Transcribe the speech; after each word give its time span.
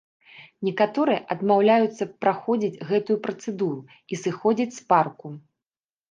Некаторыя 0.67 1.19
адмаўляюцца 1.33 2.07
праходзіць 2.23 2.81
гэтую 2.91 3.17
працэдуру 3.27 3.79
і 4.17 4.19
сыходзяць 4.23 4.73
з 4.79 4.89
парку. 4.95 5.27